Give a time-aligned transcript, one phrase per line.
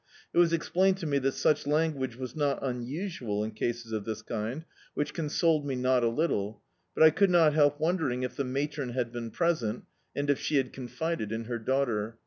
[0.33, 4.23] It was explained to me that such language was not imusual in cases of this
[4.23, 6.63] kind, which consoled me not a little,
[6.95, 9.83] but I could not help w(» dcring if the matron had been present,
[10.15, 12.13] and if she had confided in her dau^ter.